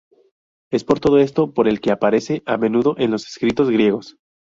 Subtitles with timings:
[0.71, 4.17] Es por todo esto por el que aparece a menudo en los escritos griegos.